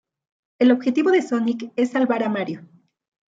El 0.57 0.71
objetivo 0.71 1.11
de 1.11 1.21
Sonic 1.21 1.71
es 1.75 1.91
salvar 1.91 2.23
a 2.23 2.29
Mario. 2.29 2.67